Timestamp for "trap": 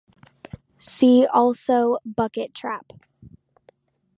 2.55-2.91